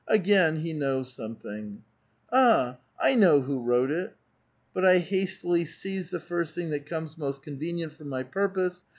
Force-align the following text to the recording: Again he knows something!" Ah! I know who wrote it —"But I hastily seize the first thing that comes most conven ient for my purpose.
Again 0.07 0.61
he 0.61 0.73
knows 0.73 1.13
something!" 1.13 1.83
Ah! 2.31 2.79
I 2.99 3.13
know 3.13 3.41
who 3.41 3.61
wrote 3.61 3.91
it 3.91 4.15
—"But 4.73 4.83
I 4.83 4.97
hastily 4.97 5.63
seize 5.63 6.09
the 6.09 6.19
first 6.19 6.55
thing 6.55 6.71
that 6.71 6.87
comes 6.87 7.19
most 7.19 7.43
conven 7.43 7.77
ient 7.81 7.91
for 7.91 8.05
my 8.05 8.23
purpose. 8.23 8.83